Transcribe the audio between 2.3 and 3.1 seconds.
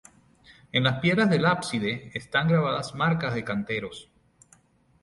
grabadas